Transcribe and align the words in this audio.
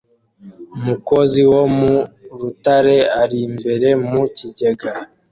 Umukozi 0.77 1.41
wo 1.51 1.63
mu 1.77 1.93
rutare 2.39 2.97
ari 3.21 3.37
imbere 3.47 3.87
mu 4.09 4.23
kigega 4.37 4.91